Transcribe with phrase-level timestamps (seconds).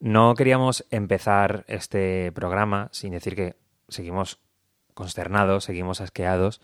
[0.00, 3.56] No queríamos empezar este programa sin decir que
[3.88, 4.38] seguimos
[4.94, 6.60] consternados, seguimos asqueados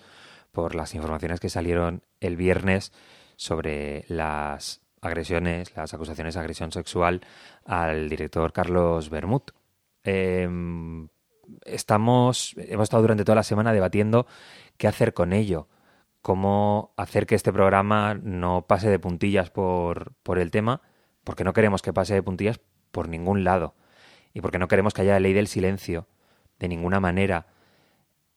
[0.53, 2.93] por las informaciones que salieron el viernes
[3.35, 7.23] sobre las agresiones, las acusaciones de agresión sexual
[7.65, 9.43] al director Carlos Bermud.
[10.05, 11.09] Em,
[11.65, 14.27] estamos, hemos estado durante toda la semana debatiendo
[14.77, 15.67] qué hacer con ello,
[16.23, 20.83] cómo hacer que este programa no pase de puntillas por, por el tema,
[21.25, 22.61] porque no queremos que pase de puntillas
[22.95, 23.75] por ningún lado
[24.33, 26.07] y porque no queremos que haya ley del silencio
[26.59, 27.49] de ninguna manera.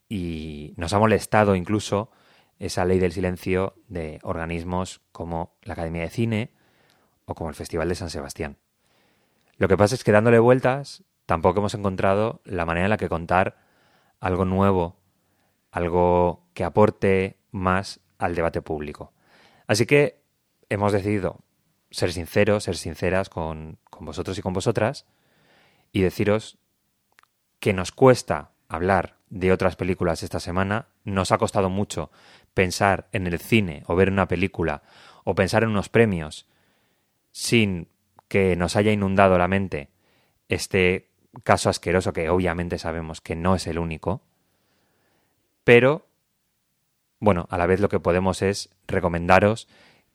[0.08, 2.10] Y nos ha molestado incluso
[2.58, 6.52] esa ley del silencio de organismos como la Academia de Cine
[7.24, 8.58] o como el Festival de San Sebastián.
[9.56, 13.08] Lo que pasa es que dándole vueltas tampoco hemos encontrado la manera en la que
[13.08, 13.58] contar
[14.18, 14.96] algo nuevo,
[15.70, 19.12] algo que aporte más al debate público.
[19.66, 20.22] Así que
[20.68, 21.44] hemos decidido
[21.90, 25.06] ser sinceros, ser sinceras con, con vosotros y con vosotras
[25.92, 26.58] y deciros
[27.60, 32.10] que nos cuesta hablar de otras películas esta semana, nos ha costado mucho
[32.54, 34.82] pensar en el cine o ver una película
[35.24, 36.48] o pensar en unos premios
[37.30, 37.88] sin
[38.28, 39.90] que nos haya inundado la mente
[40.48, 41.10] este
[41.44, 44.22] caso asqueroso que obviamente sabemos que no es el único,
[45.64, 46.06] pero
[47.20, 49.68] bueno, a la vez lo que podemos es recomendaros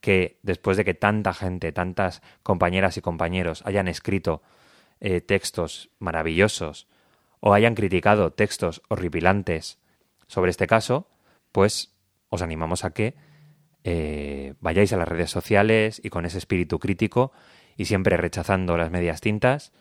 [0.04, 4.42] que después de que tanta gente, tantas compañeras y compañeros hayan escrito
[5.00, 6.90] eh, textos maravillosos
[7.40, 9.80] o hayan criticado textos horripilantes
[10.28, 11.08] sobre este caso,
[11.54, 11.96] pues
[12.28, 13.16] os animamos a que
[13.86, 17.32] eh, vayáis a las redes sociales y con ese espíritu crítico
[17.78, 19.72] y siempre rechazando las medias tintas,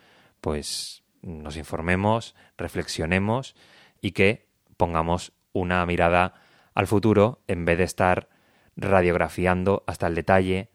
[0.41, 3.56] pues nos informemos, reflexionemos
[4.00, 6.34] y que pongamos una mirada
[6.75, 8.28] al futuro en vez de estar
[8.77, 10.70] radiografiando hasta el detalle,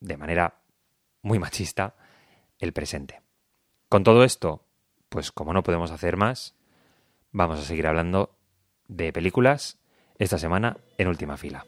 [0.00, 0.54] de manera
[1.22, 1.94] muy machista,
[2.58, 3.22] el presente.
[3.88, 4.64] Con todo esto,
[5.08, 6.54] pues como no podemos hacer más,
[7.32, 8.36] vamos a seguir hablando
[8.88, 9.78] de películas
[10.18, 11.66] esta semana en última fila.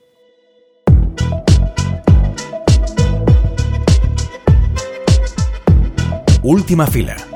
[6.42, 7.35] Última fila.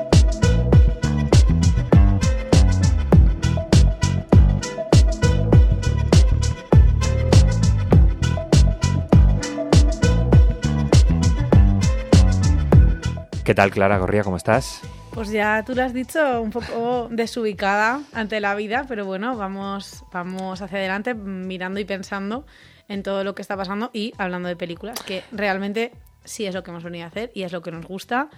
[13.51, 14.23] ¿Qué tal, Clara Gorría?
[14.23, 14.79] ¿Cómo estás?
[15.13, 20.05] Pues ya tú lo has dicho, un poco desubicada ante la vida, pero bueno, vamos,
[20.13, 22.45] vamos hacia adelante mirando y pensando
[22.87, 25.91] en todo lo que está pasando y hablando de películas, que realmente
[26.23, 28.29] sí es lo que hemos venido a hacer y es lo que nos gusta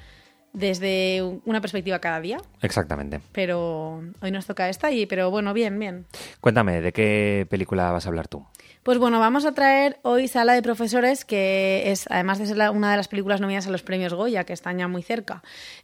[0.53, 2.37] desde una perspectiva cada día.
[2.61, 3.19] Exactamente.
[3.31, 6.05] Pero hoy nos toca esta, y, pero bueno, bien, bien.
[6.39, 8.45] Cuéntame, ¿de qué película vas a hablar tú?
[8.83, 12.91] Pues bueno, vamos a traer hoy Sala de Profesores, que es, además de ser una
[12.91, 15.41] de las películas nominadas a los premios Goya, que están ya muy cerca,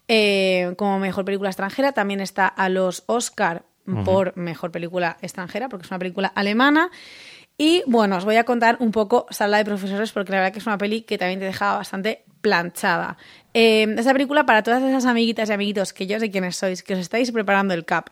[0.09, 1.93] eh, como mejor película extranjera.
[1.93, 3.63] También está a los Oscar
[4.05, 6.91] por mejor película extranjera, porque es una película alemana.
[7.61, 10.59] Y bueno, os voy a contar un poco Sala de Profesores, porque la verdad que
[10.59, 13.17] es una peli que también te deja bastante planchada.
[13.53, 16.93] Eh, esa película, para todas esas amiguitas y amiguitos que yo sé quiénes sois, que
[16.93, 18.11] os estáis preparando el CAP,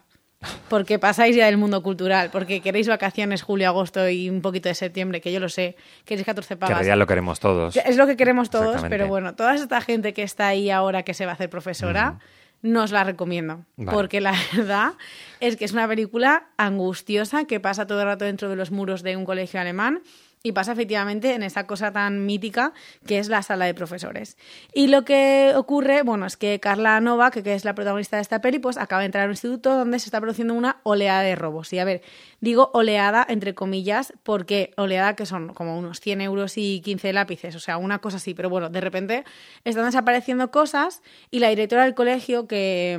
[0.67, 4.75] porque pasáis ya del mundo cultural, porque queréis vacaciones julio, agosto y un poquito de
[4.75, 6.79] septiembre, que yo lo sé, queréis 14 pagas.
[6.79, 7.77] Que ya lo queremos todos.
[7.77, 11.13] Es lo que queremos todos, pero bueno, toda esta gente que está ahí ahora que
[11.13, 12.19] se va a hacer profesora,
[12.62, 14.94] no os la recomiendo, porque la verdad
[15.40, 19.03] es que es una película angustiosa que pasa todo el rato dentro de los muros
[19.03, 20.01] de un colegio alemán
[20.43, 22.73] y pasa efectivamente en esa cosa tan mítica
[23.05, 24.37] que es la sala de profesores.
[24.73, 28.39] Y lo que ocurre, bueno, es que Carla Nova, que, es la protagonista de esta
[28.39, 31.35] peli, pues acaba de entrar a un instituto donde se está produciendo una oleada de
[31.35, 31.73] robos.
[31.73, 32.01] Y a ver,
[32.39, 37.55] digo oleada entre comillas, porque oleada que son como unos 100 euros y 15 lápices,
[37.55, 39.23] o sea, una cosa así, pero bueno, de repente
[39.63, 42.95] están desapareciendo cosas y la directora del colegio, que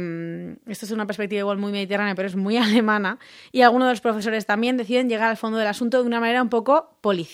[0.66, 3.18] mm, esto es una perspectiva igual muy mediterránea, pero es muy alemana,
[3.52, 6.42] y algunos de los profesores también deciden llegar al fondo del asunto de una manera
[6.42, 7.27] un poco policial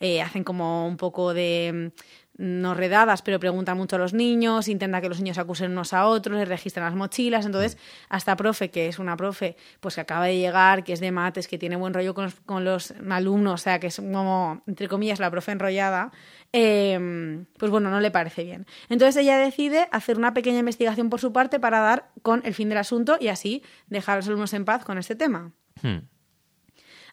[0.00, 2.02] eh, hacen como un poco de mm,
[2.38, 6.06] no redadas, pero preguntan mucho a los niños, intenta que los niños acusen unos a
[6.06, 7.46] otros, les registran las mochilas.
[7.46, 7.76] Entonces,
[8.08, 11.46] hasta profe, que es una profe, pues que acaba de llegar, que es de mates,
[11.46, 15.30] que tiene buen rollo con los, alumnos, o sea, que es como, entre comillas, la
[15.30, 16.10] profe enrollada,
[16.52, 18.66] em, pues bueno, no le parece bien.
[18.88, 22.68] Entonces ella decide hacer una pequeña investigación por su parte para dar con el fin
[22.68, 25.52] del asunto y así dejar a los alumnos en paz con este tema.
[25.82, 26.11] Hmm.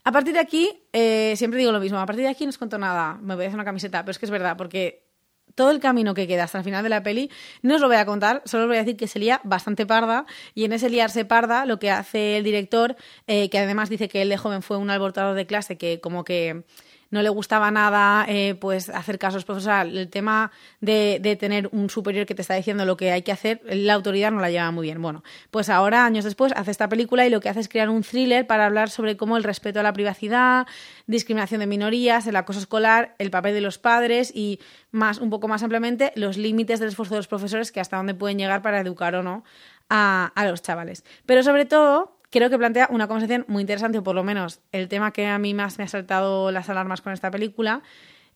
[0.04, 2.57] A partir de aquí, eh, siempre digo lo mismo, a partir de aquí no os
[2.57, 5.10] cuento nada, me voy a hacer una camiseta, pero es que es verdad, porque
[5.56, 7.30] todo el camino que queda hasta el final de la peli
[7.62, 9.86] no os lo voy a contar, solo os voy a decir que se lía bastante
[9.86, 12.96] parda y en ese liarse parda lo que hace el director,
[13.28, 16.24] eh, que además dice que él de joven fue un alborotador de clase que como
[16.24, 16.63] que
[17.11, 19.94] no le gustaba nada eh, pues hacer caso a los profesores.
[19.94, 20.51] El tema
[20.81, 23.94] de, de, tener un superior que te está diciendo lo que hay que hacer, la
[23.94, 25.01] autoridad no la lleva muy bien.
[25.01, 28.03] Bueno, pues ahora, años después, hace esta película y lo que hace es crear un
[28.03, 30.67] thriller para hablar sobre cómo el respeto a la privacidad,
[31.07, 34.59] discriminación de minorías, el acoso escolar, el papel de los padres y
[34.91, 38.13] más, un poco más ampliamente, los límites del esfuerzo de los profesores que hasta dónde
[38.13, 39.44] pueden llegar para educar o no
[39.89, 41.03] a, a los chavales.
[41.25, 44.88] Pero sobre todo, creo que plantea una conversación muy interesante, o por lo menos el
[44.88, 47.81] tema que a mí más me ha saltado las alarmas con esta película,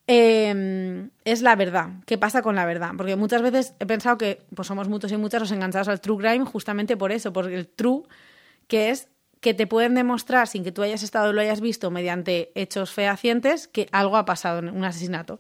[0.07, 1.89] em, es la verdad.
[2.05, 2.91] ¿Qué pasa con la verdad?
[2.97, 6.17] Porque muchas veces he pensado que pues somos muchos y muchas los enganchados al true
[6.17, 8.03] crime justamente por eso, porque el true,
[8.67, 9.09] que es
[9.39, 12.91] que te pueden demostrar sin que tú hayas estado o lo hayas visto mediante hechos
[12.91, 15.37] fehacientes que algo ha pasado en un asesinato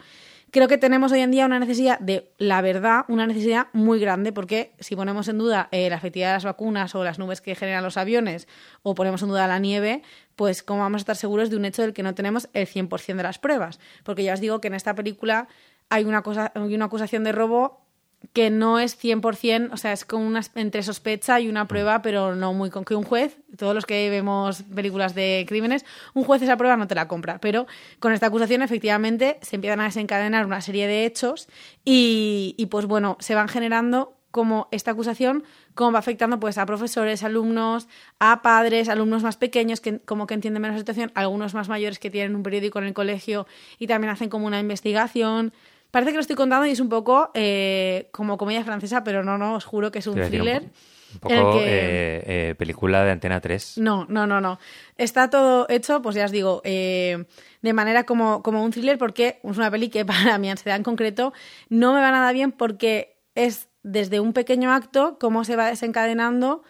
[0.53, 4.31] creo que tenemos hoy en día una necesidad de la verdad, una necesidad muy grande,
[4.31, 7.55] porque si ponemos en duda eh, la efectividad de las vacunas o las nubes que
[7.55, 8.47] generan los aviones,
[8.83, 10.03] o ponemos en duda la nieve,
[10.35, 13.15] pues cómo vamos a estar seguros de un hecho del que no tenemos el 100%
[13.15, 13.79] de las pruebas.
[14.03, 15.47] Porque ya os digo que en esta película
[15.89, 17.82] hay una, cosa, hay una acusación de robo
[18.31, 22.35] que no es 100%, o sea, es con una, entre sospecha y una prueba, pero
[22.35, 26.41] no muy con que un juez, todos los que vemos películas de crímenes, un juez
[26.41, 27.67] esa prueba no te la compra, pero
[27.99, 31.49] con esta acusación efectivamente se empiezan a desencadenar una serie de hechos
[31.83, 35.43] y, y pues bueno, se van generando como esta acusación
[35.75, 37.87] cómo va afectando pues a profesores, alumnos,
[38.17, 41.99] a padres, alumnos más pequeños que como que entienden menos la situación, algunos más mayores
[41.99, 43.45] que tienen un periódico en el colegio
[43.77, 45.53] y también hacen como una investigación.
[45.93, 49.37] Parece que lo estoy contando y es un poco eh, como comedia francesa, pero no,
[49.37, 50.63] no, os juro que es un thriller.
[50.63, 53.77] Un, poco eh, eh, película de Antena 3.
[53.77, 54.57] No, no, no, no.
[54.97, 57.27] Está todo hecho, pues ya os digo, de
[57.75, 60.03] manera como, como un thriller, porque es una peli que
[60.33, 61.31] para mi ansiedad en concreto
[61.69, 66.63] no me va nada bien porque es desde un pequeño acto cómo se va desencadenando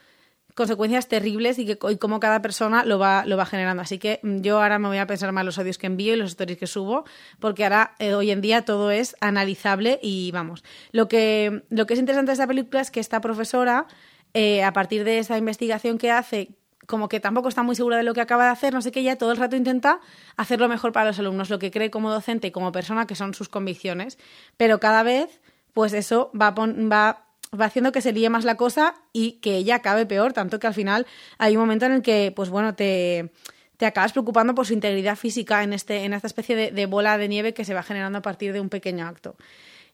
[0.53, 3.81] consecuencias terribles y, que, y cómo cada persona lo va, lo va generando.
[3.81, 6.17] Así que mm, yo ahora me voy a pensar más los audios que envío y
[6.17, 7.05] los stories que subo,
[7.39, 10.63] porque ahora, eh, hoy en día, todo es analizable y vamos.
[10.91, 13.87] Lo que, lo que es interesante de esta película es que esta profesora,
[14.33, 16.49] eh, a partir de esa investigación que hace,
[16.85, 18.99] como que tampoco está muy segura de lo que acaba de hacer, no sé qué,
[18.99, 19.99] ella todo el rato intenta
[20.35, 23.15] hacer lo mejor para los alumnos, lo que cree como docente y como persona, que
[23.15, 24.17] son sus convicciones,
[24.57, 25.41] pero cada vez,
[25.73, 27.25] pues eso va, va
[27.59, 30.67] va haciendo que se líe más la cosa y que ella acabe peor, tanto que
[30.67, 31.05] al final
[31.37, 33.31] hay un momento en el que, pues bueno, te,
[33.77, 37.27] te acabas preocupando por su integridad física en, este, en esta especie de, bola de
[37.27, 39.35] nieve que se va generando a partir de un pequeño acto.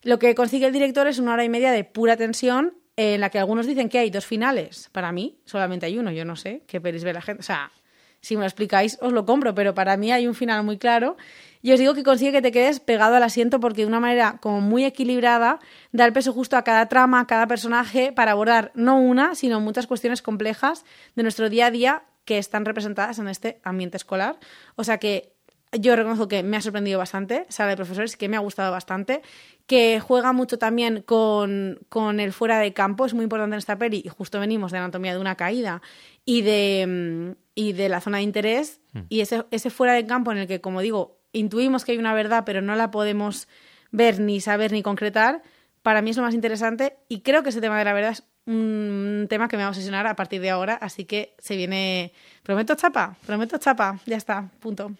[0.02, 3.30] Lo que consigue el director es una hora y media de pura tensión en la
[3.30, 4.88] que algunos dicen que hay dos finales.
[4.92, 7.40] Para mí solamente hay uno, yo no sé qué pelis ve la gente.
[7.40, 7.72] O sea,
[8.20, 11.16] si me lo explicáis os lo compro, pero para mí hay un final muy claro
[11.62, 14.38] y os digo que consigue que te quedes pegado al asiento porque de una manera
[14.40, 15.58] como muy equilibrada
[15.92, 19.60] da el peso justo a cada trama, a cada personaje para abordar no una, sino
[19.60, 20.84] muchas cuestiones complejas
[21.16, 24.38] de nuestro día a día que están representadas en este ambiente escolar.
[24.76, 25.34] O sea que
[25.78, 29.22] yo reconozco que me ha sorprendido bastante, sala de profesores, que me ha gustado bastante,
[29.66, 33.78] que juega mucho también con, con, el fuera de campo, es muy importante en esta
[33.78, 35.80] peli, y justo venimos de Anatomía de una caída
[36.24, 39.02] y de, mm, y de la zona de interés, hmm.
[39.08, 42.14] y ese, ese fuera de campo en el que, como digo, intuimos que hay una
[42.14, 43.48] verdad, pero no la podemos
[43.90, 45.42] ver, ni saber, ni concretar,
[45.82, 48.24] para mí es lo más interesante y creo que ese tema de la verdad es
[48.46, 52.12] un tema que me va a obsesionar a partir de ahora, así que se viene...
[52.42, 54.92] Prometo chapa, prometo chapa, ya está, punto.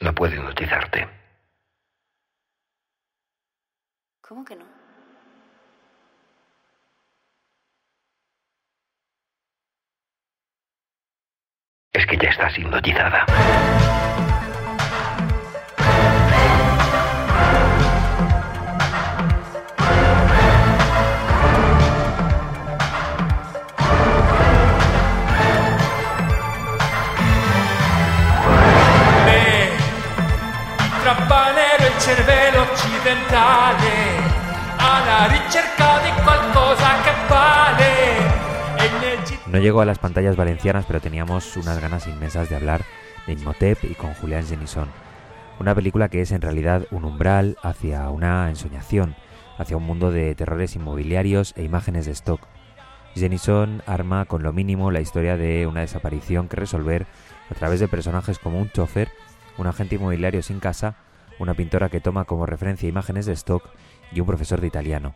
[0.00, 1.08] No puedo hipnotizarte.
[4.20, 4.64] ¿Cómo que no?
[11.92, 13.26] Es que ya estás hipnotizada.
[39.46, 42.82] No llegó a las pantallas valencianas, pero teníamos unas ganas inmensas de hablar
[43.26, 44.88] de Inmotep y con Julián Jenison.
[45.58, 49.16] Una película que es en realidad un umbral hacia una ensoñación,
[49.58, 52.40] hacia un mundo de terrores inmobiliarios e imágenes de stock.
[53.14, 57.06] Jenison arma con lo mínimo la historia de una desaparición que resolver
[57.50, 59.10] a través de personajes como un chofer,
[59.60, 60.96] un agente inmobiliario sin casa,
[61.38, 63.64] una pintora que toma como referencia imágenes de stock
[64.12, 65.14] y un profesor de italiano.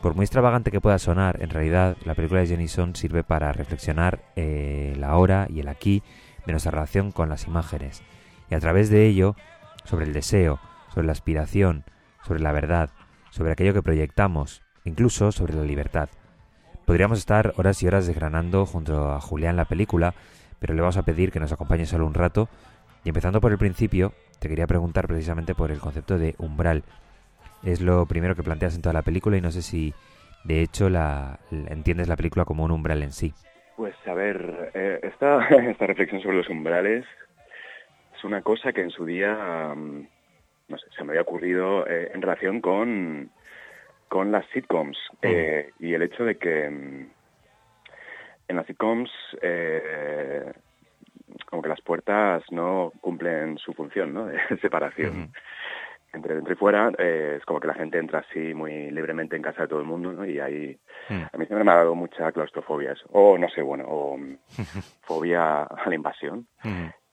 [0.00, 4.20] Por muy extravagante que pueda sonar, en realidad la película de Jenison sirve para reflexionar
[4.34, 6.02] eh, la hora y el aquí
[6.46, 8.02] de nuestra relación con las imágenes,
[8.50, 9.36] y a través de ello,
[9.84, 10.58] sobre el deseo,
[10.92, 11.84] sobre la aspiración,
[12.26, 12.90] sobre la verdad,
[13.30, 16.08] sobre aquello que proyectamos, incluso sobre la libertad.
[16.86, 20.14] Podríamos estar horas y horas desgranando junto a Julián la película,
[20.58, 22.48] pero le vamos a pedir que nos acompañe solo un rato
[23.04, 26.82] Y empezando por el principio, te quería preguntar precisamente por el concepto de umbral.
[27.62, 29.94] Es lo primero que planteas en toda la película y no sé si
[30.44, 33.32] de hecho la, entiendes la película como un umbral en sí.
[33.76, 37.04] Pues a ver, eh, esta, esta reflexión sobre los umbrales
[38.16, 40.06] es una cosa que en su día, mm,
[40.68, 43.30] no sé, se me había ocurrido eh, en relación con,
[44.08, 45.16] con las sitcoms mm.
[45.22, 47.10] eh, y el hecho de que mm,
[48.48, 49.10] en las sitcoms
[51.46, 54.26] como que las puertas no cumplen su función ¿no?
[54.26, 55.32] de separación.
[56.12, 59.42] Entre dentro y fuera eh, es como que la gente entra así muy libremente en
[59.42, 60.26] casa de todo el mundo ¿no?
[60.26, 60.76] y ahí
[61.08, 63.06] a mí siempre me ha dado mucha claustrofobia eso.
[63.12, 64.18] O no sé, bueno, o
[65.02, 66.48] fobia a la invasión.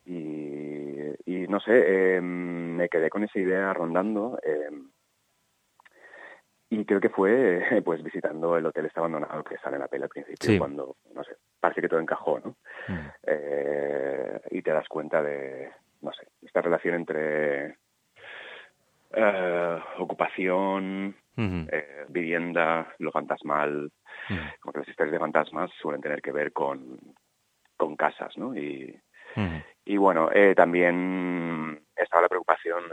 [0.04, 4.40] y, y, no sé, eh, me quedé con esa idea rondando.
[4.44, 4.72] Eh,
[6.70, 10.04] y creo que fue pues visitando el hotel está abandonado que sale en la peli
[10.04, 12.56] al principio cuando no sé parece que todo encajó no
[12.88, 13.08] mm.
[13.24, 15.72] eh, y te das cuenta de
[16.02, 17.78] no sé esta relación entre
[19.14, 23.92] eh, ocupación eh, vivienda lo fantasmal
[24.60, 27.00] como que las historias de fantasmas suelen tener que ver con
[27.76, 29.00] con casas no y
[29.86, 32.84] y bueno también estaba la preocupación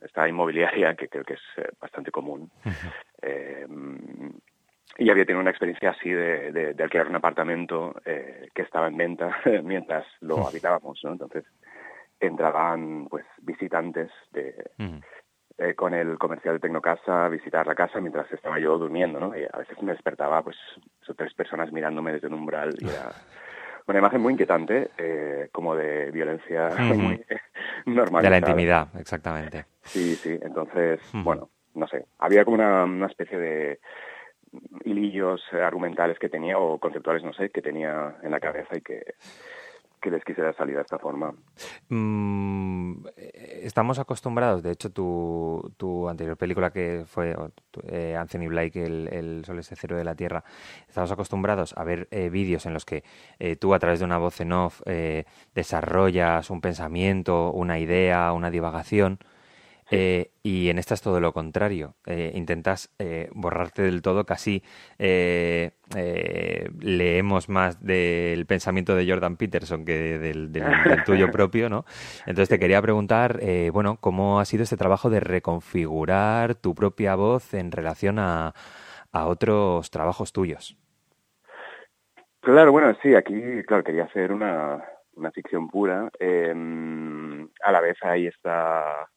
[0.00, 2.50] esta inmobiliaria, que creo que es eh, bastante común.
[5.00, 8.88] Eh, y había tenido una experiencia así de, de, alquilar un apartamento eh, que estaba
[8.88, 11.12] en venta mientras lo habitábamos, ¿no?
[11.12, 11.44] Entonces
[12.20, 14.54] entraban pues visitantes de,
[15.74, 19.36] con el comercial de Tecnocasa a visitar la casa mientras estaba yo durmiendo, ¿no?
[19.36, 20.56] Y a veces me despertaba pues
[21.16, 23.10] tres personas mirándome desde un umbral y era
[23.86, 27.24] una imagen muy inquietante, eh, como de violencia muy
[27.86, 28.22] normal.
[28.22, 29.64] De la intimidad, exactamente.
[29.82, 30.38] Sí, sí.
[30.42, 32.04] Entonces, bueno, no sé.
[32.18, 33.80] Había como una, una especie de
[34.84, 39.02] hilillos argumentales que tenía, o conceptuales, no sé, que tenía en la cabeza y que
[40.00, 41.34] que les quisiera salir de esta forma.
[41.88, 43.06] Mm,
[43.62, 47.36] estamos acostumbrados, de hecho, tu, tu anterior película que fue
[47.88, 50.42] eh, Anthony Blake, el, el, Sol es cero de la Tierra,
[50.88, 53.04] estamos acostumbrados a ver eh, vídeos en los que
[53.38, 54.80] eh, tú a través de una voz en off
[55.54, 59.18] desarrollas un pensamiento, una idea, una divagación.
[59.90, 61.96] Eh, y en esta es todo lo contrario.
[62.06, 64.62] Eh, intentas eh, borrarte del todo, casi
[66.80, 70.52] leemos más del pensamiento de Jordan Peterson que del,
[71.04, 71.84] tuyo propio, ¿no?
[72.26, 73.40] Entonces te quería preguntar,
[73.72, 78.54] bueno, ¿cómo ha sido este trabajo de reconfigurar tu propia voz en relación a,
[79.12, 80.76] a otros trabajos tuyos?
[82.40, 83.34] Claro, bueno, sí, aquí,
[83.66, 84.82] claro, quería hacer una,
[85.14, 86.10] una ficción pura.
[86.18, 89.08] Em, a la vez ahí está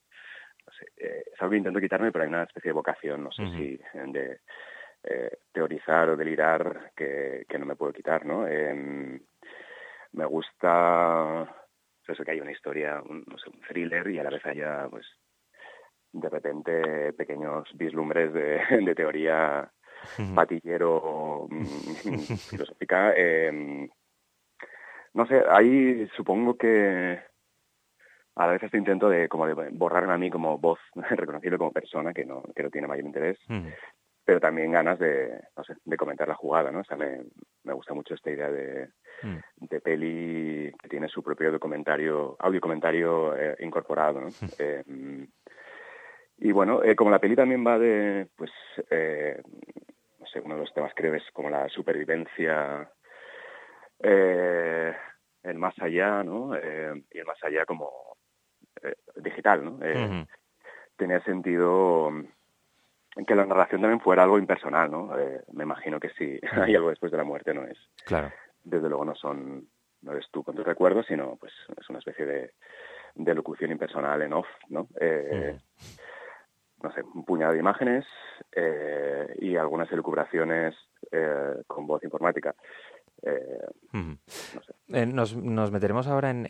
[1.04, 3.80] eh, es algo que intento quitarme, pero hay una especie de vocación, no sé si
[3.94, 4.40] de
[5.04, 8.48] eh, teorizar o delirar que, que, no me puedo quitar, ¿no?
[8.48, 9.20] Em,
[10.14, 11.54] me gusta
[12.08, 14.88] eso que hay una historia, un, no sé, un thriller y a la vez haya,
[14.90, 15.06] pues,
[16.12, 19.70] de repente pequeños vislumbres de, de teoría
[20.36, 21.66] patillero mm,
[22.50, 23.14] filosófica.
[23.16, 23.90] Eh,
[25.14, 27.20] no sé, ahí supongo que
[28.36, 31.72] a la vez este intento de como de borrarme a mí como voz reconocible como
[31.72, 33.38] persona que no que no tiene mayor interés
[34.26, 37.24] pero también ganas de no sé de comentar la jugada no o sea me,
[37.64, 38.90] me gusta mucho esta idea de,
[39.58, 44.30] de peli que tiene su propio documentario audio comentario eh, incorporado ¿no?
[44.60, 44.84] Eh,
[46.38, 48.52] y bueno eh, como la peli también va de pues
[50.20, 52.90] no sé uno de los temas creo es como la supervivencia
[54.00, 58.13] el más allá no y el más allá como
[59.16, 59.80] digital, ¿no?
[59.82, 60.26] Eh,
[60.96, 62.12] tenía sentido
[63.28, 65.18] que la narración también fuera algo impersonal, ¿no?
[65.18, 67.78] Eh, me imagino que si hay algo después de la muerte no es.
[68.06, 68.32] Claro.
[68.64, 69.68] Desde luego no son,
[70.02, 72.52] no eres tú con tus recuerdos, sino pues es una especie de,
[73.16, 74.88] de locución impersonal en off, ¿no?
[76.82, 78.06] No sé, un puñado de imágenes
[79.38, 80.76] y algunas elucubraciones
[81.66, 82.54] con voz informática.
[83.26, 84.16] Eh,
[84.90, 86.46] eh, nos, nos, meteremos ahora en,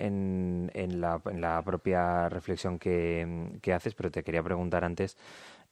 [0.74, 5.18] en, la, en, la, propia reflexión que, que, haces, pero te quería preguntar antes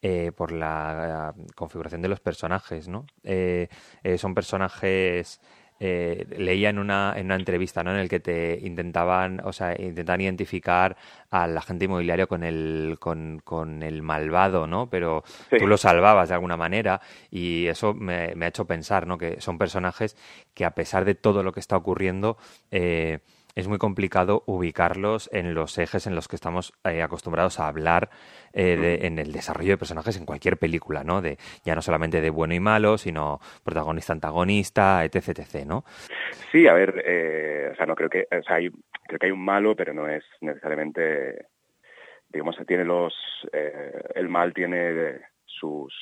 [0.03, 3.05] eh, por la, configuración de los personajes, ¿no?
[4.17, 5.41] son personajes
[5.83, 7.89] eh, leía en una, en una entrevista ¿no?
[7.89, 10.95] en el que te intentaban, o sea, intentaban identificar
[11.31, 14.91] al agente inmobiliario con el, con, con el malvado, ¿no?
[14.91, 19.17] Pero tú lo salvabas de alguna manera y eso me, me, ha hecho pensar, ¿no?
[19.17, 20.15] Que son personajes
[20.53, 22.37] que a pesar de todo lo que está ocurriendo,
[22.69, 23.17] eh,
[23.55, 28.09] es muy complicado ubicarlos en los ejes en los que estamos eh, acostumbrados a hablar
[28.53, 31.21] eh, en el desarrollo de personajes en cualquier película, ¿no?
[31.21, 35.83] De, ya no solamente de bueno y malo, sino protagonista-antagonista, etc, etc, ¿no?
[36.51, 38.69] Sí, a ver, eh, o sea, no creo que, o sea, hay
[39.11, 41.47] creo que hay un malo, pero no es necesariamente,
[42.29, 43.13] digamos, tiene los,
[43.51, 45.93] eh, el mal tiene sus,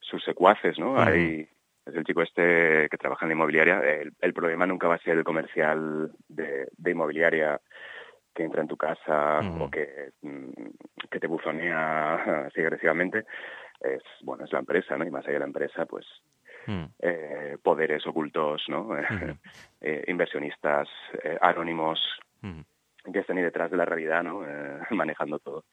[0.00, 0.98] sus secuaces, ¿no?
[0.98, 1.48] Hay,
[1.86, 3.80] es el chico este que trabaja en la inmobiliaria.
[4.20, 7.60] El, problema nunca va a ser el comercial de, inmobiliaria
[8.34, 12.14] que entra en tu casa o que, mm, que te buzonea
[12.46, 13.24] así agresivamente.
[13.80, 15.04] Es, bueno, es la empresa, ¿no?
[15.04, 16.06] Y más allá de la empresa, pues
[16.66, 16.84] Mm.
[17.00, 18.90] Eh, poderes ocultos, ¿no?
[19.84, 20.88] Eh, inversionistas
[21.24, 21.98] eh, anónimos
[23.12, 24.42] que estén ahí detrás de la realidad, ¿no?
[24.90, 25.64] manejando todo.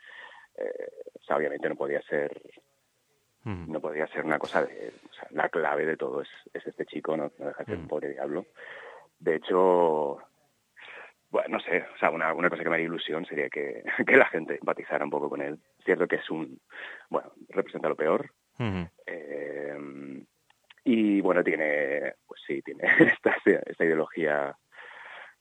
[0.55, 2.41] o sea, obviamente no podía ser
[3.67, 6.85] no podía ser una cosa de o sea, la clave de todo es, es este
[6.85, 8.45] chico no, no deja de ser un pobre diablo.
[9.19, 10.19] De hecho
[11.31, 14.17] bueno, no sé, o sea, una, una cosa que me haría ilusión sería que, que,
[14.17, 15.59] la gente empatizara un poco con él.
[15.83, 16.59] Cierto que es un,
[17.09, 18.31] bueno, representa lo peor,
[19.05, 19.77] eh,
[20.83, 24.55] y bueno, tiene, pues sí, tiene esta, esta ideología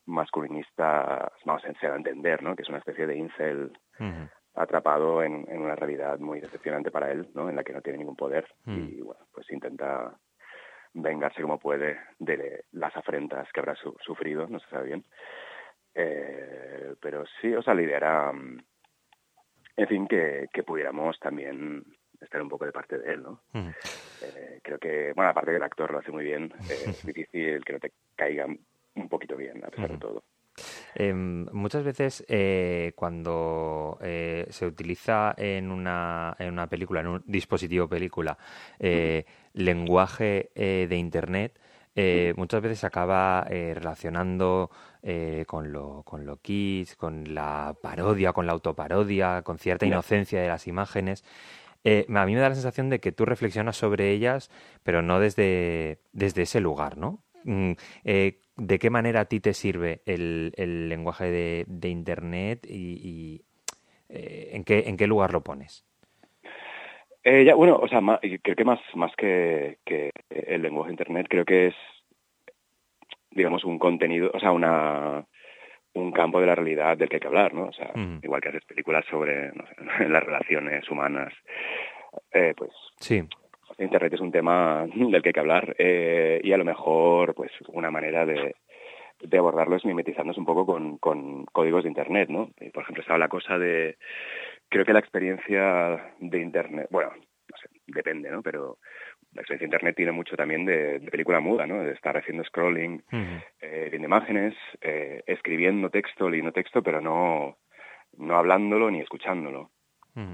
[0.07, 2.55] masculinista, vamos a entender, ¿no?
[2.55, 3.73] Que es una especie de incel
[4.55, 7.49] atrapado en, en, una realidad muy decepcionante para él, ¿no?
[7.49, 10.19] En la que no tiene ningún poder y bueno, pues intenta
[10.95, 15.05] vengarse como puede de las afrentas que habrá sufrido, no se sabe bien.
[15.95, 18.59] Eh, pero sí, o sea, la idea era, mm,
[19.77, 21.85] en fin, que, que pudiéramos también
[22.21, 23.43] estar un poco de parte de él, ¿no?
[24.21, 27.65] Eh, creo que, bueno, aparte que el actor lo hace muy bien, eh, es difícil
[27.65, 30.25] que no te caiga un poquito bien, a pesar de todo.
[30.99, 37.89] Em, muchas veces eh, cuando se utiliza en una, en una película, en un dispositivo
[37.89, 38.37] película,
[39.55, 41.59] lenguaje de Internet,
[42.37, 44.71] muchas veces se acaba relacionando
[45.47, 50.49] con, lo, con lo kids, con la parodia, con la autoparodia, con cierta inocencia de
[50.49, 51.25] las imágenes.
[51.85, 54.51] Eh, a mí me da la sensación de que tú reflexionas sobre ellas,
[54.83, 57.23] pero no desde, desde ese lugar, ¿no?
[57.45, 57.73] Mm,
[58.05, 63.43] eh, ¿De qué manera a ti te sirve el, el lenguaje de, de Internet y,
[64.09, 65.85] eh, ¿en, qué, en qué lugar lo pones?
[67.25, 68.01] ya, bueno, o sea,
[68.43, 71.75] creo que más, más que, que el lenguaje de Internet, creo que es,
[73.31, 75.27] digamos, un contenido, o sea, una
[75.95, 77.65] un campo de la realidad del que hay que hablar, ¿no?
[77.65, 79.53] O sea, igual que haces películas sobre
[80.09, 81.33] las relaciones humanas,
[82.33, 83.23] eh, pues sí.
[83.79, 87.53] Internet es un tema del que hay que hablar eh, y a lo mejor, pues,
[87.69, 88.57] una manera de,
[89.21, 92.51] de abordarlo es mimetizarnos un poco con, con códigos de Internet, ¿no?
[92.73, 93.97] por ejemplo, estaba la cosa de,
[94.69, 98.43] creo que la experiencia de Internet, bueno, no sé, depende, ¿no?
[98.43, 98.79] Pero
[99.33, 101.83] la experiencia de Internet tiene mucho también de, película muda, ¿no?
[101.83, 103.03] De estar haciendo scrolling,
[103.61, 107.57] eh, viendo imágenes, eh, escribiendo texto, leyendo texto, pero no,
[108.17, 109.71] no hablándolo ni escuchándolo.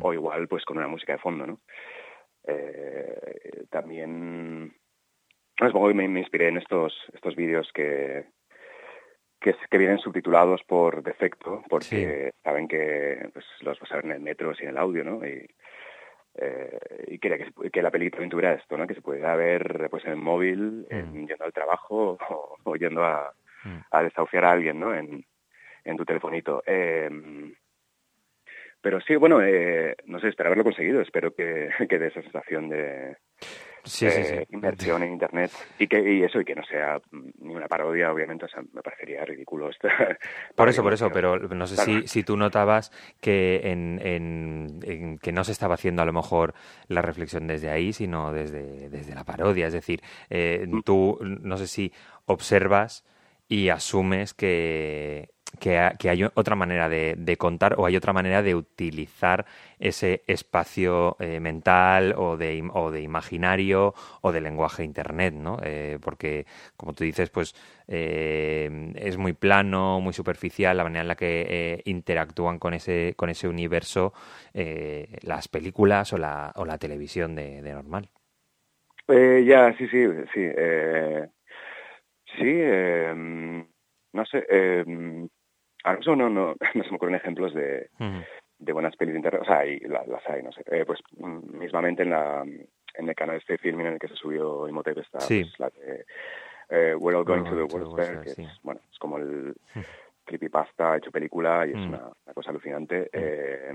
[0.01, 1.61] O igual, pues con una música de fondo, ¿no?
[2.47, 4.75] Eh, también,
[5.59, 8.27] supongo que me, inspiré en estos, estos vídeos que,
[9.41, 14.21] que, vienen subtitulados por defecto, porque saben que pues, los vas a ver en el
[14.21, 15.27] metro sin el audio, ¿no?
[15.27, 15.47] Y,
[16.37, 16.79] eh,
[17.09, 18.87] y quería que, que, la película tuviera esto, ¿no?
[18.87, 21.27] Que se pudiera ver pues en el móvil, mm.
[21.27, 22.19] yendo al trabajo
[22.65, 23.33] o, yendo a,
[23.65, 23.79] mm.
[23.91, 24.95] a, desahuciar a alguien, ¿no?
[24.95, 25.25] En,
[25.85, 26.63] en tu telefonito.
[26.67, 27.09] Eh,
[28.85, 31.01] pero sí, bueno, eh, no sé, espero haberlo conseguido.
[31.01, 33.17] Espero que, que dé esa sensación de,
[33.83, 34.35] sí, sí, sí.
[34.51, 38.45] inversión en Internet y que y eso y que no sea ni una parodia, obviamente,
[38.45, 39.71] o sea, me parecería ridículo.
[40.55, 42.93] Por eso, por eso, pero no sé si, si tú notabas
[43.23, 46.53] que, en, en, que no se estaba haciendo a lo mejor
[46.87, 49.67] la reflexión desde ahí, sino desde, desde la parodia.
[49.67, 50.83] Es decir, eh, mm.
[50.83, 51.91] tú no sé si
[52.27, 53.07] observas
[53.49, 59.45] y asumes que, que, hay otra manera de, contar o hay otra manera de utilizar
[59.79, 65.59] ese espacio eh, mental o de, o de imaginario o de lenguaje internet, ¿no?
[65.63, 67.55] Eh, porque, como tú dices, pues
[67.89, 73.31] eh, es muy plano, muy superficial la manera en la que interactúan con ese, con
[73.31, 74.13] ese universo
[75.23, 78.09] las películas o la, o la televisión de, de normal.
[79.09, 80.49] ya, sí, sí, sí.
[82.39, 82.63] sí,
[84.13, 84.47] no sé,
[85.85, 87.89] Ahora mismo no, no, no se me ocurren ejemplos de,
[88.59, 89.43] de buenas pelis de internet.
[89.43, 90.65] O sea, hay, las, hay, no sé.
[90.71, 94.17] Eh, pues mm, mismamente en, la, en el canal este filming en el que se
[94.17, 96.05] subió Imhotep está pues, la de
[96.71, 99.55] eh, We're All Going to the World's Fair, que es, bueno, es como el
[100.25, 103.11] creepypasta hecho película y es una, cosa alucinante.
[103.13, 103.73] Eh,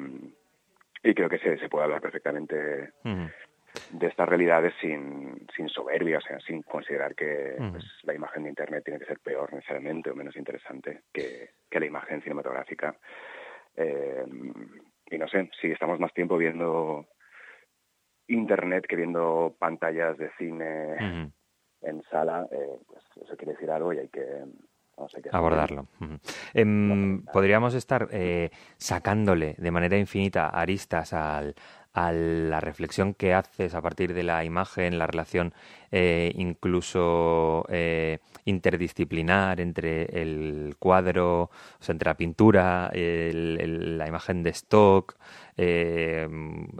[1.03, 2.91] y creo que se, se puede hablar perfectamente
[3.91, 8.49] de estas realidades sin, sin soberbia, o sea, sin considerar que pues, la imagen de
[8.49, 12.95] Internet tiene que ser peor necesariamente o menos interesante que, que la imagen cinematográfica.
[13.75, 14.25] Eh,
[15.11, 17.07] y no sé, si estamos más tiempo viendo
[18.27, 21.31] Internet que viendo pantallas de cine
[21.81, 24.45] en sala, eh, pues eso quiere decir algo y hay que,
[25.31, 25.87] abordarlo.
[26.53, 31.55] Em, podríamos estar eh, sacándole de manera infinita aristas al,
[31.93, 35.53] a la reflexión que haces a partir de la imagen, la relación
[35.91, 44.51] eh, incluso eh, interdisciplinar entre el cuadro, o sea, entre la pintura, la imagen de
[44.51, 45.15] stock,
[45.57, 46.27] eh,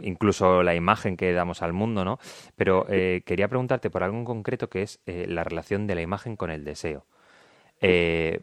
[0.02, 2.18] incluso la imagen que damos al mundo, ¿no?
[2.56, 6.50] Pero quería preguntarte por algo en concreto que es la relación de la imagen con
[6.50, 7.04] el deseo.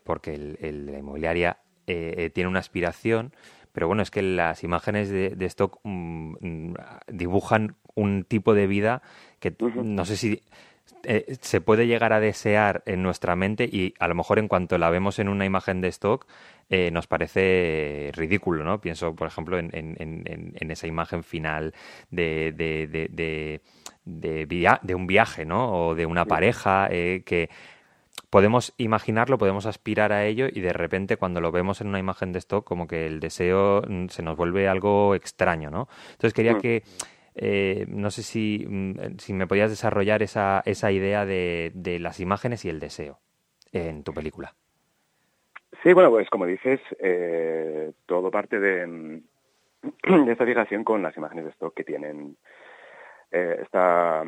[0.04, 3.34] Porque el, la inmobiliaria tiene una aspiración,
[3.72, 6.74] pero bueno, es que las imágenes de, stock mm,
[7.08, 9.02] dibujan un tipo de vida
[9.40, 10.42] que no sé si
[11.04, 14.78] eh, se puede llegar a desear en nuestra mente y a lo mejor en cuanto
[14.78, 16.26] la vemos en una imagen de stock
[16.70, 18.82] eh, nos parece ridículo, ¿no?
[18.82, 21.74] Pienso, por ejemplo, en, en, esa imagen final
[22.12, 23.62] de, de, de,
[24.04, 25.88] de, un viaje, ¿no?
[25.88, 27.50] O de una pareja eh, que
[28.30, 32.32] podemos imaginarlo, podemos aspirar a ello y de repente cuando lo vemos en una imagen
[32.34, 35.88] de stock como que el deseo mm, se nos vuelve algo extraño, ¿no?
[36.12, 36.62] Entonces quería mm.
[36.62, 36.84] que,
[37.36, 42.20] eh, no sé si, mm, si me podías desarrollar esa, esa idea de, de las
[42.20, 43.20] imágenes y el deseo
[43.72, 44.54] en tu película.
[45.84, 49.22] Sí, bueno, pues como dices, eh, todo parte de,
[50.04, 52.38] de esta fijación con las imágenes de stock que tienen
[53.32, 54.24] eh, esta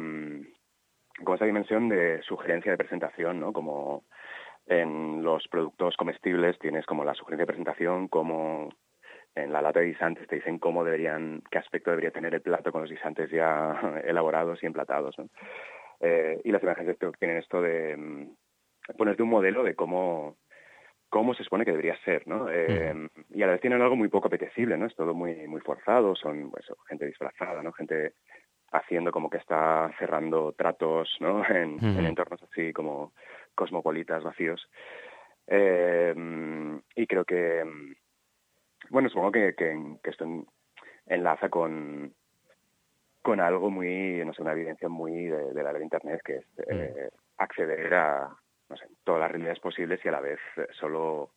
[1.24, 3.54] con esa dimensión de sugerencia de presentación, ¿no?
[3.54, 4.04] Como
[4.66, 8.70] en los productos comestibles tienes como la sugerencia de presentación, como
[9.36, 12.72] en la lata de guisantes te dicen cómo deberían, qué aspecto debería tener el plato
[12.72, 15.28] con los guisantes ya elaborados y emplatados, ¿no?
[16.02, 20.38] Eh, y las imágenes tienen esto de mm, ponerte un modelo de cómo
[21.10, 22.50] cómo se supone que debería ser, ¿no?
[22.52, 22.94] Eh,
[23.32, 24.86] y a la vez tienen algo muy poco apetecible, ¿no?
[24.86, 27.72] Es todo muy muy forzado, son pues, gente disfrazada, ¿no?
[27.72, 28.14] Gente
[28.72, 31.44] haciendo como que está cerrando tratos ¿no?
[31.50, 33.14] en, entornos así como
[33.56, 34.70] cosmopolitas, vacíos.
[35.48, 36.14] Eh,
[36.96, 37.64] y creo que,
[38.90, 40.26] bueno, supongo que, que, esto
[41.08, 42.14] enlaza con,
[43.22, 47.10] con algo muy, no sé, una evidencia muy de, la de Internet, que es eh,
[47.38, 48.30] acceder a
[48.70, 50.40] no sé, todas las realidades posibles y a la vez
[50.80, 51.32] solo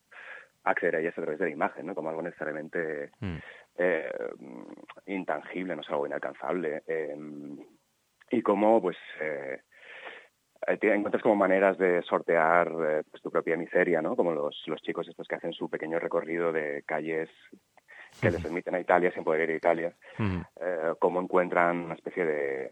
[0.63, 1.95] acceder a ellas a través de la imagen, ¿no?
[1.95, 3.37] Como algo necesariamente mm
[3.77, 4.11] eh,
[5.07, 6.83] intangible, no es algo inalcanzable.
[6.87, 7.15] Eh,
[8.31, 9.61] y cómo, pues, eh,
[10.67, 12.71] eh encuentras como maneras de sortear
[13.09, 14.15] pues, tu propia miseria, ¿no?
[14.15, 17.29] Como los, los chicos estos que hacen su pequeño recorrido de calles
[18.21, 22.25] que les permiten a Italia sin poder ir a Italia, eh, cómo encuentran una especie
[22.25, 22.71] de,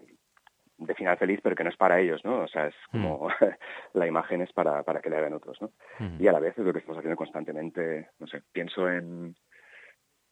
[0.78, 2.42] de final feliz, pero que no es para ellos, ¿no?
[2.42, 3.28] O sea, es como
[3.94, 5.72] la imagen es para, para que le hagan otros, ¿no?
[6.20, 9.36] Y a la vez es lo que estamos haciendo constantemente, no sé, pienso en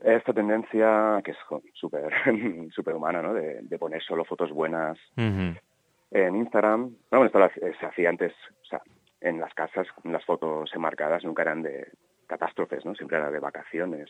[0.04, 1.38] esta tendencia que es
[1.74, 2.12] súper
[2.72, 3.34] super humana, ¿no?
[3.34, 6.96] De, poner solo fotos buenas en Instagram.
[7.12, 7.40] Bueno, esto
[7.80, 8.82] se hacía antes, o sea,
[9.22, 11.92] en las casas, las fotos enmarcadas nunca eran de
[12.28, 12.96] catástrofes, ¿no?
[12.96, 14.10] Siempre era de vacaciones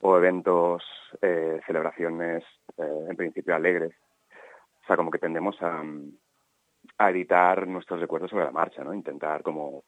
[0.00, 0.82] o, eventos,
[1.20, 2.42] eh, celebraciones,
[2.78, 3.92] eh, en principio alegres.
[4.82, 5.82] O sea, como que tendemos a,
[6.98, 8.94] a editar nuestros recuerdos sobre la marcha, ¿no?
[8.94, 9.84] Intentar como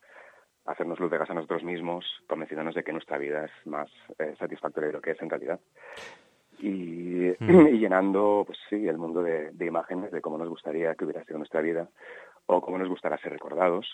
[0.66, 4.34] hacernos luz de gas a nosotros mismos, convenciéndonos de que nuestra vida es más eh,
[4.38, 5.60] satisfactoria de lo que es en realidad.
[6.60, 7.66] Y, mm.
[7.78, 11.60] llenando, pues sí, el mundo de, imágenes de cómo nos gustaría que hubiera sido nuestra
[11.60, 11.88] vida
[12.46, 13.86] o cómo nos gustaría ser recordados.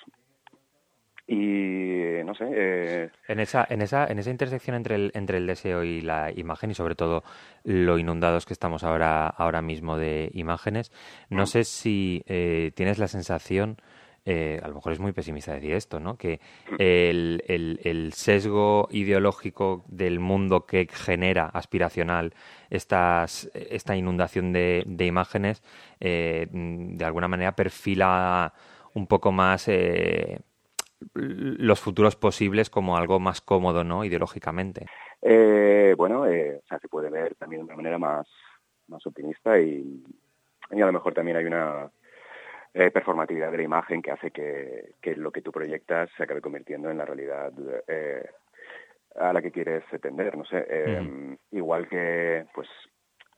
[1.26, 2.44] Y no sé.
[2.50, 6.30] Eh, en esa, en esa, en esa intersección entre el, entre el deseo y la
[6.34, 7.22] imagen, y sobre todo
[7.64, 10.90] lo inundados que estamos ahora, ahora mismo de imágenes,
[11.28, 11.46] no mm.
[11.46, 13.76] sé si eh, tienes la sensación
[14.30, 16.18] eh, a lo mejor es muy pesimista decir esto, ¿no?
[16.18, 16.38] Que
[16.78, 22.34] el, el, sesgo ideológico del mundo que genera aspiracional
[22.68, 25.62] estas, esta inundación de, de imágenes,
[25.98, 28.52] eh, de alguna manera perfila
[28.92, 30.40] un poco más eh,
[31.14, 34.04] los futuros posibles como algo más cómodo, ¿no?
[34.04, 34.84] Ideológicamente.
[35.96, 38.28] bueno, o sea, se puede ver también de una manera más,
[38.88, 40.04] más optimista y,
[40.70, 41.90] y a lo mejor también hay una
[42.74, 46.90] eh, performatividad de la imagen que hace que, lo que tú proyectas se acabe convirtiendo
[46.90, 47.52] en la realidad
[47.86, 48.28] eh,
[49.16, 50.36] a la que quieres tender.
[50.36, 52.68] No sé, eh, igual que pues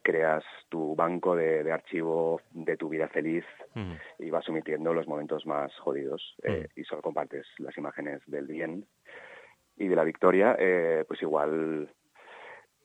[0.03, 3.45] creas tu banco de, de archivo de tu vida feliz
[4.19, 6.37] y vas omitiendo los momentos más jodidos
[6.75, 8.87] y solo compartes las imágenes del bien
[9.77, 10.57] y de la victoria,
[11.07, 11.93] pues igual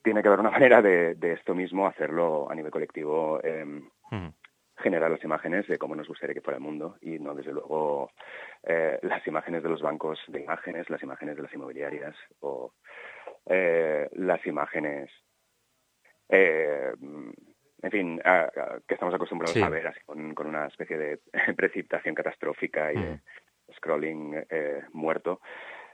[0.03, 3.39] tiene que haber una manera de, de esto mismo hacerlo a nivel colectivo
[4.85, 8.11] generar las imágenes de cómo nos gustaría que fuera el mundo y no, desde luego,
[8.61, 12.71] eh, las imágenes de los bancos de imágenes, las imágenes de las inmobiliarias o
[13.47, 15.09] eh, las imágenes,
[16.29, 18.21] eh, en fin,
[18.87, 21.19] que estamos acostumbrados a ver así, con, una especie de
[21.57, 23.21] precipitación catastrófica y mm.
[23.67, 25.41] es scrolling eh, muerto,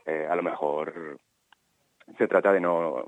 [0.04, 1.18] a lo mejor
[2.18, 3.06] se trata de no...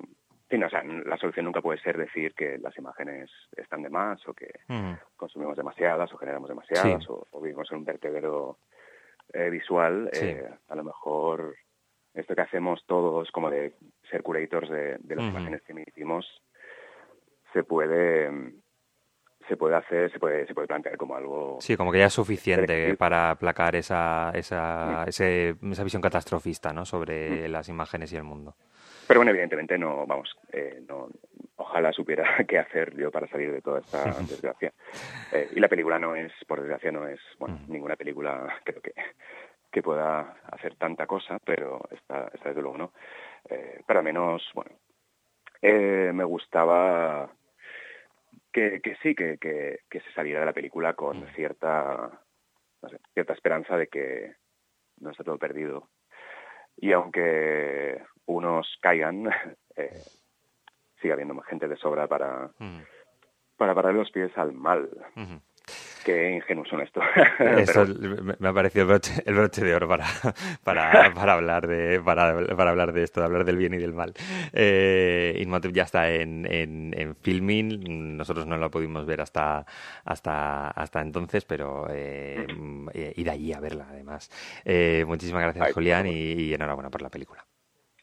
[0.62, 4.34] o sea, la solución nunca puede ser decir que las imágenes están de más o
[4.34, 4.50] que
[5.16, 8.58] consumimos demasiadas o generamos demasiadas o, vivimos en un vertedero
[9.32, 10.10] eh, visual.
[10.68, 11.56] a lo mejor
[12.14, 13.74] esto que hacemos todos como de
[14.10, 16.26] ser curators de, las imágenes que emitimos
[17.52, 18.30] se puede
[19.48, 21.58] se puede hacer, se puede, se puede plantear como algo...
[21.60, 26.86] Sí, como que ya es suficiente para aplacar esa, esa, esa visión catastrofista ¿no?
[26.86, 28.56] sobre las imágenes y el mundo.
[29.06, 31.08] Pero bueno, evidentemente no, vamos, eh, no,
[31.56, 34.72] ojalá supiera qué hacer yo para salir de toda esta desgracia.
[35.32, 38.94] Eh, y la película no es, por desgracia, no es, bueno, ninguna película creo que,
[39.70, 42.92] que pueda hacer tanta cosa, pero esta, esta desde luego no.
[43.48, 44.70] Eh, pero al menos, bueno,
[45.62, 47.30] me gustaba
[48.52, 52.20] que, sí, que, que, se saliera de la película con cierta,
[53.12, 54.34] cierta esperanza de que
[55.00, 55.88] no está todo perdido.
[56.76, 59.26] Y aunque unos caigan,
[59.76, 60.02] eh,
[61.00, 62.82] sigue habiendo más gente de sobra para, mm.
[63.56, 64.88] para parar los pies al mal.
[66.04, 67.02] Qué ingenuos son estos.
[67.38, 67.86] Eso
[68.38, 68.82] me ha parecido
[69.24, 70.04] el broche, de oro para,
[70.64, 73.94] para, para hablar de, para, para, hablar de esto, de hablar del bien y del
[73.94, 74.12] mal.
[74.52, 79.64] Eh, Inmotep ya está en, en, filming, nosotros no lo pudimos ver hasta,
[80.04, 82.46] hasta, hasta entonces, pero eh,
[83.16, 84.30] ir allí a verla además.
[84.64, 87.44] Eh, muchísimas gracias, Julián, y, enhorabuena por la película.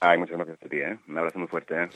[0.04, 0.98] Ay, muchas gracias a ti, ¿eh?
[1.08, 1.84] un abrazo muy fuerte.
[1.84, 1.90] ¿eh?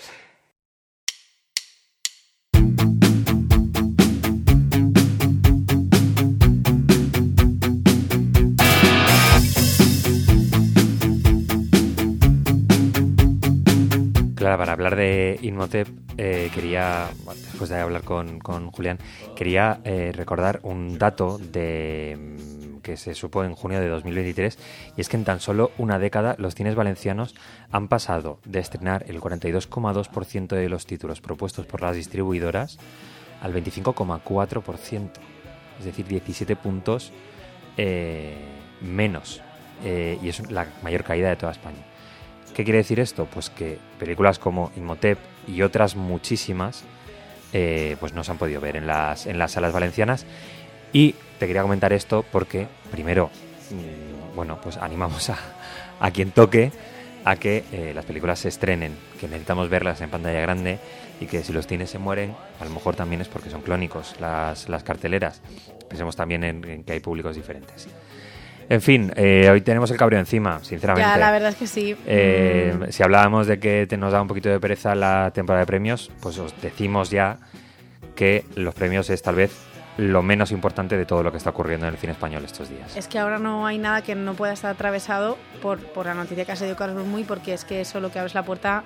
[14.57, 15.87] para hablar de Inmotep,
[16.17, 18.39] eh, quería, después de hablar con,
[18.71, 18.99] Julián,
[19.35, 24.59] quería eh, recordar un dato de mm, que se supo en junio de 2023,
[24.95, 27.33] y es que en tan solo una década los cines valencianos
[27.71, 32.77] han pasado de estrenar el 42,2% de los títulos propuestos por las distribuidoras
[33.41, 35.09] al 25,4%,
[35.79, 37.11] es decir, 17 puntos
[37.77, 38.35] eh,
[38.81, 39.41] menos,
[39.83, 41.83] y es la mayor caída de toda España.
[42.53, 43.25] ¿Qué quiere decir esto?
[43.25, 45.17] Pues que películas como Imhotep
[45.47, 46.85] y otras muchísimas
[47.57, 50.25] eh, pues no se han podido ver en las, en las salas valencianas.
[50.95, 53.29] Y te quería comentar esto porque, primero,
[53.69, 55.38] mm, bueno, pues animamos a,
[55.99, 56.71] a quien toque
[57.25, 60.79] a que eh, las películas se estrenen, que necesitamos verlas en pantalla grande
[61.19, 64.15] y que si los cines se mueren, a lo mejor también es porque son clónicos
[64.21, 65.41] las, las carteleras.
[65.89, 67.89] Pensemos también en que hay públicos diferentes.
[68.69, 71.10] En fin, eh, hoy tenemos el cabreo encima, sinceramente.
[71.10, 71.93] Ya, la verdad es que sí.
[72.08, 72.91] Eh, mm.
[72.91, 76.38] Si hablábamos de que nos da un poquito de pereza la temporada de premios, pues
[76.38, 77.38] os decimos ya
[78.15, 79.51] que los premios es tal vez
[79.97, 82.95] lo menos importante de todo lo que está ocurriendo en el cine español estos días.
[82.95, 86.45] Es que ahora no hay nada que no pueda estar atravesado por, por la noticia
[86.45, 88.84] que ha sido Carlos Muy, porque es que eso lo que abre la puerta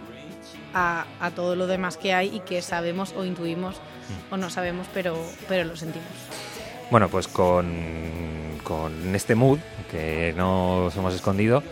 [0.73, 4.33] a, a, todo lo demás que hay y que sabemos o intuimos mm.
[4.33, 5.17] o no sabemos, pero,
[5.47, 6.07] pero lo sentimos.
[6.91, 7.67] Bueno, pues con,
[8.63, 9.59] con este mood
[9.91, 11.63] que nos hemos escondido,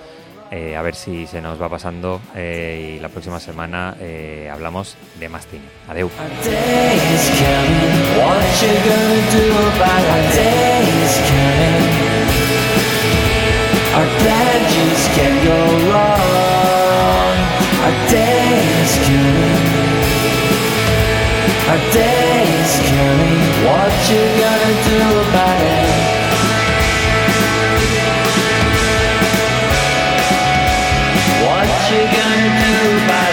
[0.51, 4.95] eh, a ver si se nos va pasando eh, y la próxima semana eh, hablamos
[5.19, 5.65] de más cine.
[5.88, 6.10] Adeu.
[21.69, 23.41] Our day is coming.
[23.65, 26.07] What you gonna do about it?
[31.89, 33.26] You gonna do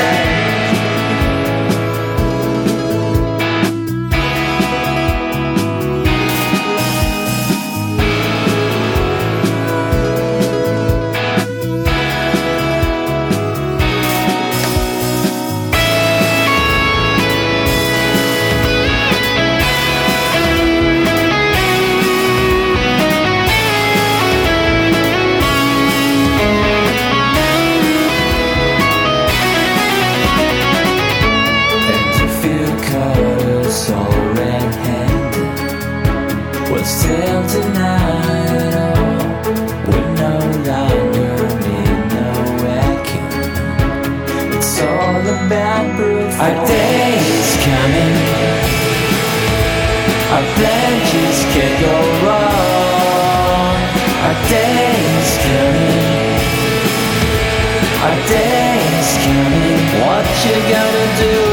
[60.47, 61.44] you gotta do?